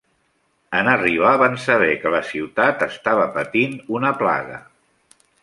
[0.77, 4.59] En arribar van saber que la ciutat estava patint una plaga.